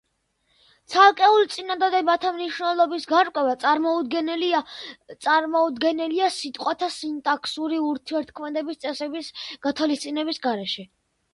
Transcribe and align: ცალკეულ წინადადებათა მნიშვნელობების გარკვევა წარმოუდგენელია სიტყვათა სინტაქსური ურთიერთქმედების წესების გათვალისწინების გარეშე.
ცალკეულ 0.91 1.43
წინადადებათა 1.55 2.29
მნიშვნელობების 2.37 3.03
გარკვევა 3.11 3.51
წარმოუდგენელია 5.27 6.31
სიტყვათა 6.37 6.89
სინტაქსური 6.95 7.79
ურთიერთქმედების 7.89 8.81
წესების 8.87 9.29
გათვალისწინების 9.67 10.43
გარეშე. 10.47 10.87